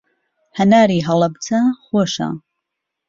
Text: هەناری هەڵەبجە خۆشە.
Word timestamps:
هەناری 0.57 1.05
هەڵەبجە 1.07 1.61
خۆشە. 1.83 2.29